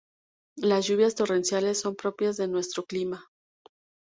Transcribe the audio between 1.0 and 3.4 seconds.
torrenciales son propias de nuestro clima